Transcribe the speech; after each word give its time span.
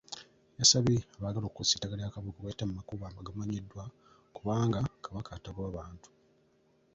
Yasabye 0.59 0.97
abaagala 1.17 1.45
okukozesa 1.47 1.75
ettaka 1.75 1.95
lya 1.97 2.13
Kabaka 2.13 2.37
okuyita 2.39 2.67
mu 2.67 2.73
makubo 2.79 3.03
agamanyiddwa 3.05 3.83
kubanga 4.35 4.79
Kabaka 5.05 5.31
tagoba 5.43 5.77
bantu. 5.77 6.09